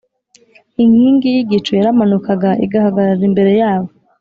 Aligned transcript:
Inkingi 0.83 1.27
y’igicu 1.35 1.71
yaramanukaga 1.79 2.49
igahagarara 2.65 3.23
imbere 3.29 3.51
yabo 3.61 3.89